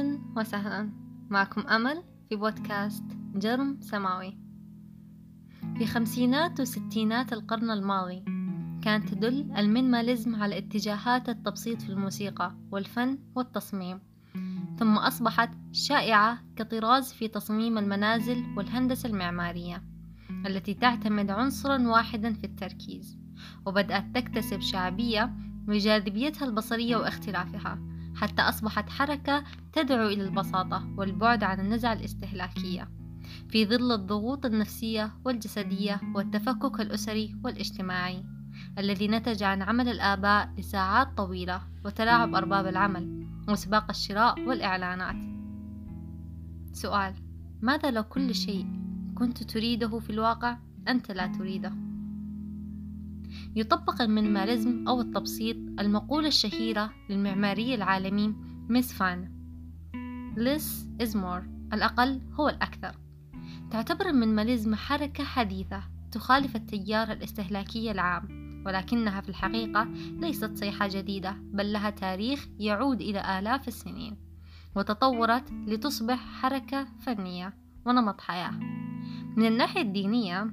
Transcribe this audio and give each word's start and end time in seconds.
أهلا 0.00 0.20
وسهلا. 0.36 0.90
معكم 1.30 1.60
أمل 1.60 2.02
في 2.28 2.36
بودكاست 2.36 3.04
جرم 3.34 3.78
سماوي. 3.80 4.38
في 5.78 5.86
خمسينات 5.86 6.60
وستينات 6.60 7.32
القرن 7.32 7.70
الماضي 7.70 8.24
كانت 8.82 9.08
تدل 9.08 9.52
المينماليزم 9.56 10.42
على 10.42 10.58
اتجاهات 10.58 11.28
التبسيط 11.28 11.82
في 11.82 11.88
الموسيقى 11.88 12.56
والفن 12.70 13.18
والتصميم. 13.34 14.00
ثم 14.78 14.96
أصبحت 14.96 15.50
شائعة 15.72 16.38
كطراز 16.56 17.12
في 17.12 17.28
تصميم 17.28 17.78
المنازل 17.78 18.44
والهندسة 18.56 19.08
المعمارية 19.08 19.82
التي 20.46 20.74
تعتمد 20.74 21.30
عنصرا 21.30 21.88
واحدا 21.88 22.32
في 22.32 22.44
التركيز 22.44 23.18
وبدأت 23.66 24.04
تكتسب 24.14 24.60
شعبية 24.60 25.32
بجاذبيتها 25.66 26.46
البصرية 26.46 26.96
واختلافها. 26.96 27.89
حتى 28.20 28.42
أصبحت 28.42 28.90
حركة 28.90 29.44
تدعو 29.72 30.06
إلى 30.06 30.24
البساطة 30.24 30.94
والبعد 30.96 31.44
عن 31.44 31.60
النزعة 31.60 31.92
الاستهلاكية 31.92 32.88
في 33.48 33.66
ظل 33.66 33.92
الضغوط 33.92 34.46
النفسية 34.46 35.12
والجسدية 35.24 36.00
والتفكك 36.14 36.80
الأسري 36.80 37.36
والاجتماعي 37.44 38.24
الذي 38.78 39.08
نتج 39.08 39.42
عن 39.42 39.62
عمل 39.62 39.88
الآباء 39.88 40.54
لساعات 40.58 41.16
طويلة 41.16 41.62
وتلاعب 41.84 42.34
أرباب 42.34 42.66
العمل 42.66 43.26
وسباق 43.48 43.86
الشراء 43.90 44.40
والإعلانات. 44.40 45.16
سؤال 46.72 47.14
ماذا 47.60 47.90
لو 47.90 48.02
كل 48.02 48.34
شيء 48.34 48.66
كنت 49.14 49.42
تريده 49.42 49.98
في 49.98 50.10
الواقع 50.10 50.58
أنت 50.88 51.10
لا 51.10 51.26
تريده؟ 51.26 51.89
يطبق 53.56 54.02
ال 54.02 54.10
minimalism 54.10 54.88
أو 54.88 55.00
التبسيط 55.00 55.56
المقولة 55.56 56.28
الشهيرة 56.28 56.90
للمعماري 57.10 57.74
العالمي 57.74 58.34
ميس 58.68 58.92
فان 58.92 59.40
less 60.36 61.02
is 61.02 61.14
more 61.14 61.72
الأقل 61.72 62.20
هو 62.34 62.48
الأكثر. 62.48 62.96
تعتبر 63.70 64.06
ال 64.06 64.12
minimalism 64.12 64.74
حركة 64.74 65.24
حديثة 65.24 65.82
تخالف 66.12 66.56
التيار 66.56 67.12
الاستهلاكي 67.12 67.90
العام 67.90 68.40
ولكنها 68.66 69.20
في 69.20 69.28
الحقيقة 69.28 69.84
ليست 69.94 70.56
صيحة 70.56 70.88
جديدة 70.88 71.36
بل 71.40 71.72
لها 71.72 71.90
تاريخ 71.90 72.48
يعود 72.58 73.00
إلى 73.00 73.38
آلاف 73.38 73.68
السنين 73.68 74.16
وتطورت 74.76 75.52
لتصبح 75.52 76.18
حركة 76.18 76.86
فنية 77.00 77.54
ونمط 77.86 78.20
حياة. 78.20 78.50
من 79.36 79.46
الناحية 79.46 79.80
الدينية 79.80 80.50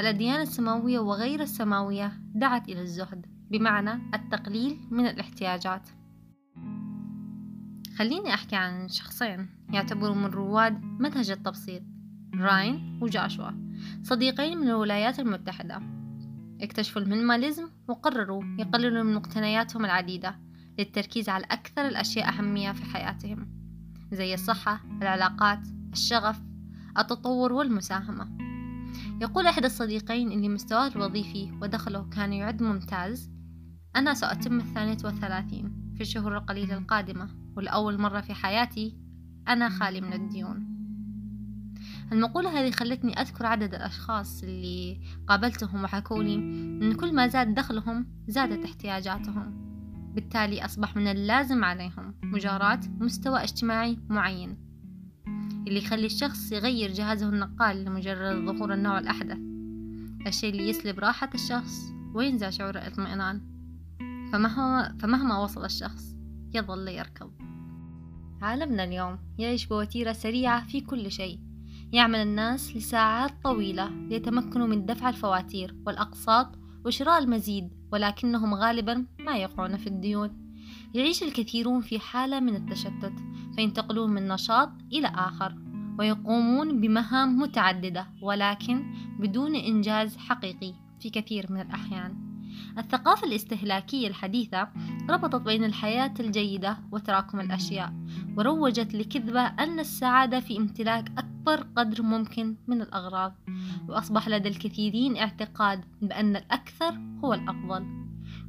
الأديان 0.00 0.40
السماوية 0.40 0.98
وغير 0.98 1.42
السماوية 1.42 2.12
دعت 2.34 2.68
إلى 2.68 2.82
الزهد 2.82 3.26
بمعنى 3.50 4.14
التقليل 4.14 4.78
من 4.90 5.06
الاحتياجات. 5.06 5.88
خليني 7.98 8.34
أحكي 8.34 8.56
عن 8.56 8.88
شخصين 8.88 9.48
يعتبروا 9.72 10.14
من 10.14 10.24
رواد 10.24 10.82
منهج 10.82 11.30
التبسيط 11.30 11.82
راين 12.34 12.98
وجاشوا 13.02 13.50
صديقين 14.02 14.58
من 14.58 14.68
الولايات 14.68 15.20
المتحدة. 15.20 15.82
اكتشفوا 16.60 17.02
المينيماليزم 17.02 17.68
وقرروا 17.88 18.42
يقللوا 18.58 19.02
من 19.02 19.14
مقتنياتهم 19.14 19.84
العديدة 19.84 20.38
للتركيز 20.78 21.28
على 21.28 21.44
أكثر 21.44 21.88
الأشياء 21.88 22.28
أهمية 22.28 22.72
في 22.72 22.84
حياتهم 22.84 23.48
زي 24.12 24.34
الصحة، 24.34 24.80
العلاقات، 25.02 25.60
الشغف، 25.92 26.40
التطور 26.98 27.52
والمساهمة. 27.52 28.49
يقول 29.20 29.46
أحد 29.46 29.64
الصديقين 29.64 30.32
اللي 30.32 30.48
مستواه 30.48 30.88
الوظيفي 30.96 31.52
ودخله 31.62 32.08
كان 32.10 32.32
يعد 32.32 32.62
ممتاز. 32.62 33.30
أنا 33.96 34.14
سأتم 34.14 34.58
الثانية 34.58 34.96
والثلاثين 35.04 35.92
في 35.94 36.00
الشهور 36.00 36.36
القليلة 36.36 36.78
القادمة 36.78 37.28
ولأول 37.56 38.00
مرة 38.00 38.20
في 38.20 38.34
حياتي 38.34 38.96
أنا 39.48 39.68
خالي 39.68 40.00
من 40.00 40.12
الديون. 40.12 40.70
المقولة 42.12 42.60
هذه 42.60 42.70
خلتني 42.70 43.20
أذكر 43.20 43.46
عدد 43.46 43.74
الأشخاص 43.74 44.42
اللي 44.42 45.00
قابلتهم 45.26 45.84
وحكولي 45.84 46.34
أن 46.34 46.92
كل 46.92 47.14
ما 47.14 47.26
زاد 47.26 47.54
دخلهم 47.54 48.06
زادت 48.28 48.64
احتياجاتهم. 48.64 49.60
بالتالي 50.14 50.64
أصبح 50.64 50.96
من 50.96 51.06
اللازم 51.06 51.64
عليهم 51.64 52.14
مجاراة 52.22 52.80
مستوى 53.00 53.42
اجتماعي 53.42 53.98
معين. 54.08 54.69
اللي 55.66 55.78
يخلي 55.78 56.06
الشخص 56.06 56.52
يغير 56.52 56.92
جهازه 56.92 57.28
النقال 57.28 57.84
لمجرد 57.84 58.44
ظهور 58.46 58.74
النوع 58.74 58.98
الأحدث. 58.98 59.38
الشيء 60.26 60.50
اللي 60.50 60.68
يسلب 60.68 60.98
راحة 60.98 61.30
الشخص 61.34 61.92
وينزع 62.14 62.50
شعور 62.50 62.70
الاطمئنان. 62.70 63.40
فمهما, 64.32 64.96
فمهما 65.00 65.38
وصل 65.38 65.64
الشخص 65.64 66.16
يظل 66.54 66.88
يركض. 66.88 67.30
عالمنا 68.42 68.84
اليوم 68.84 69.18
يعيش 69.38 69.66
بوتيرة 69.66 70.12
سريعة 70.12 70.66
في 70.66 70.80
كل 70.80 71.10
شيء. 71.10 71.40
يعمل 71.92 72.18
الناس 72.18 72.76
لساعات 72.76 73.30
طويلة 73.44 73.88
ليتمكنوا 73.88 74.66
من 74.66 74.86
دفع 74.86 75.08
الفواتير 75.08 75.76
والأقساط 75.86 76.58
وشراء 76.84 77.18
المزيد 77.18 77.70
ولكنهم 77.92 78.54
غالبا 78.54 79.06
ما 79.20 79.36
يقعون 79.36 79.76
في 79.76 79.86
الديون. 79.86 80.49
يعيش 80.94 81.22
الكثيرون 81.22 81.80
في 81.80 81.98
حالة 81.98 82.40
من 82.40 82.56
التشتت 82.56 83.12
فينتقلون 83.54 84.10
من 84.10 84.28
نشاط 84.28 84.70
إلى 84.92 85.12
آخر 85.14 85.54
ويقومون 85.98 86.80
بمهام 86.80 87.38
متعددة 87.38 88.06
ولكن 88.22 88.94
بدون 89.18 89.54
إنجاز 89.54 90.16
حقيقي 90.16 90.74
في 91.00 91.10
كثير 91.10 91.46
من 91.52 91.60
الأحيان. 91.60 92.30
الثقافة 92.78 93.26
الاستهلاكية 93.26 94.08
الحديثة 94.08 94.68
ربطت 95.10 95.42
بين 95.42 95.64
الحياة 95.64 96.14
الجيدة 96.20 96.78
وتراكم 96.92 97.40
الأشياء 97.40 97.92
وروجت 98.36 98.94
لكذبة 98.94 99.40
أن 99.40 99.80
السعادة 99.80 100.40
في 100.40 100.58
امتلاك 100.58 101.12
أكبر 101.18 101.66
قدر 101.76 102.02
ممكن 102.02 102.56
من 102.66 102.82
الأغراض 102.82 103.34
وأصبح 103.88 104.28
لدى 104.28 104.48
الكثيرين 104.48 105.16
اعتقاد 105.16 105.84
بأن 106.02 106.36
الأكثر 106.36 107.00
هو 107.24 107.34
الأفضل. 107.34 107.86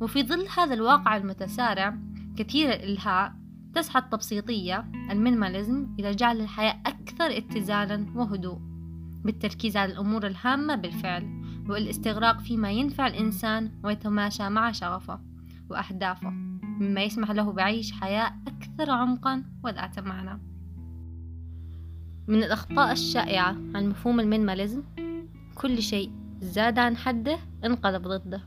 وفي 0.00 0.22
ظل 0.22 0.46
هذا 0.56 0.74
الواقع 0.74 1.16
المتسارع 1.16 1.98
كثير 2.38 2.72
الإلهاء 2.72 3.34
تسعى 3.74 4.02
التبسيطية 4.02 4.84
المينيماليزم 5.10 5.86
إلى 5.98 6.10
جعل 6.10 6.40
الحياة 6.40 6.82
أكثر 6.86 7.36
اتزانا 7.36 8.06
وهدوء 8.14 8.58
بالتركيز 9.24 9.76
على 9.76 9.92
الأمور 9.92 10.26
الهامة 10.26 10.74
بالفعل 10.74 11.42
والاستغراق 11.68 12.40
فيما 12.40 12.70
ينفع 12.70 13.06
الإنسان 13.06 13.80
ويتماشى 13.84 14.48
مع 14.48 14.72
شغفه 14.72 15.20
وأهدافه 15.70 16.30
مما 16.62 17.02
يسمح 17.02 17.30
له 17.30 17.52
بعيش 17.52 17.92
حياة 17.92 18.32
أكثر 18.46 18.90
عمقا 18.90 19.44
وذات 19.64 19.98
معنى. 19.98 20.40
من 22.28 22.42
الأخطاء 22.42 22.92
الشائعة 22.92 23.48
عن 23.48 23.88
مفهوم 23.88 24.20
ال 24.20 24.26
minimalism 24.26 24.82
كل 25.54 25.82
شيء 25.82 26.12
زاد 26.40 26.78
عن 26.78 26.96
حده 26.96 27.38
انقلب 27.64 28.02
ضده 28.02 28.42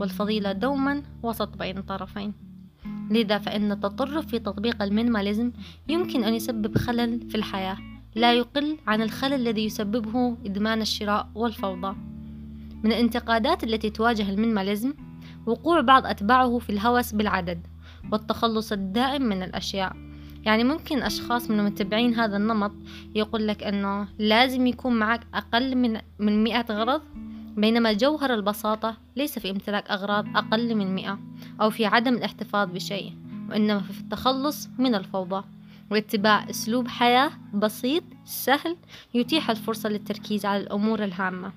والفضيلة 0.00 0.52
دوما 0.52 1.02
وسط 1.22 1.56
بين 1.56 1.82
طرفين. 1.82 2.51
لذا 3.12 3.38
فإن 3.38 3.72
التطرف 3.72 4.26
في 4.26 4.38
تطبيق 4.38 4.82
ال 4.82 4.88
minimalism 4.88 5.52
يمكن 5.88 6.24
أن 6.24 6.34
يسبب 6.34 6.78
خلل 6.78 7.28
في 7.28 7.34
الحياة 7.34 7.76
لا 8.14 8.34
يقل 8.34 8.78
عن 8.86 9.02
الخلل 9.02 9.34
الذي 9.34 9.64
يسببه 9.64 10.36
إدمان 10.46 10.80
الشراء 10.80 11.28
والفوضى. 11.34 11.96
من 12.82 12.92
الانتقادات 12.92 13.64
التي 13.64 13.90
تواجه 13.90 14.30
ال 14.30 14.36
minimalism 14.36 14.94
وقوع 15.46 15.80
بعض 15.80 16.06
أتباعه 16.06 16.58
في 16.58 16.70
الهوس 16.70 17.12
بالعدد 17.12 17.66
والتخلص 18.12 18.72
الدائم 18.72 19.22
من 19.22 19.42
الأشياء. 19.42 19.96
يعني 20.44 20.64
ممكن 20.64 21.02
أشخاص 21.02 21.50
من 21.50 21.64
متبعين 21.64 22.14
هذا 22.14 22.36
النمط 22.36 22.72
يقول 23.14 23.48
لك 23.48 23.62
أنه 23.62 24.08
لازم 24.18 24.66
يكون 24.66 24.98
معك 24.98 25.20
أقل 25.34 25.76
من 25.76 26.00
من 26.18 26.44
مئة 26.44 26.66
غرض 26.70 27.02
بينما 27.56 27.92
جوهر 27.92 28.34
البساطة 28.34 28.96
ليس 29.16 29.38
في 29.38 29.50
امتلاك 29.50 29.90
أغراض 29.90 30.36
أقل 30.36 30.74
من 30.74 30.94
مئة 30.94 31.18
أو 31.60 31.70
في 31.70 31.86
عدم 31.86 32.14
الاحتفاظ 32.14 32.70
بشيء 32.70 33.12
وإنما 33.50 33.80
في 33.80 34.00
التخلص 34.00 34.68
من 34.78 34.94
الفوضى 34.94 35.44
واتباع 35.90 36.50
أسلوب 36.50 36.88
حياة 36.88 37.30
بسيط 37.54 38.02
سهل 38.24 38.76
يتيح 39.14 39.50
الفرصة 39.50 39.88
للتركيز 39.88 40.46
على 40.46 40.62
الأمور 40.62 41.04
الهامة. 41.04 41.52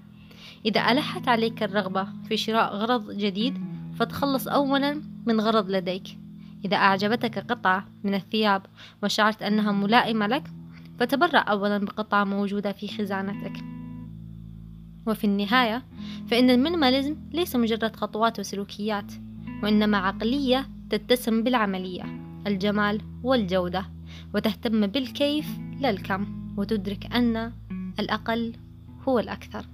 إذا 0.65 0.91
ألحت 0.91 1.27
عليك 1.27 1.63
الرغبة 1.63 2.07
في 2.29 2.37
شراء 2.37 2.75
غرض 2.75 3.11
جديد 3.11 3.57
فتخلص 3.99 4.47
أولا 4.47 5.01
من 5.25 5.41
غرض 5.41 5.69
لديك. 5.69 6.17
إذا 6.65 6.77
أعجبتك 6.77 7.39
قطعة 7.51 7.87
من 8.03 8.13
الثياب 8.15 8.65
وشعرت 9.03 9.41
أنها 9.41 9.71
ملائمة 9.71 10.27
لك 10.27 10.43
فتبرع 10.99 11.45
أولا 11.49 11.77
بقطعة 11.77 12.23
موجودة 12.23 12.71
في 12.71 12.87
خزانتك. 12.87 13.74
وفي 15.07 15.23
النهاية 15.23 15.85
فإن 16.27 16.49
المينيماليزم 16.49 17.15
ليس 17.33 17.55
مجرد 17.55 17.95
خطوات 17.95 18.39
وسلوكيات 18.39 19.13
وإنما 19.63 19.97
عقلية 19.97 20.69
تتسم 20.89 21.43
بالعملية 21.43 22.03
الجمال 22.47 23.01
والجودة 23.23 23.85
وتهتم 24.33 24.87
بالكيف 24.87 25.47
لا 25.79 25.89
الكم 25.89 26.53
وتدرك 26.57 27.05
أن 27.15 27.51
الأقل 27.99 28.53
هو 29.07 29.19
الأكثر. 29.19 29.65